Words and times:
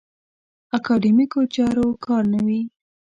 اکاډیمیکو 0.77 1.39
چارو 1.55 1.85
کار 2.05 2.23
نه 2.33 2.39
وي. 2.47 2.61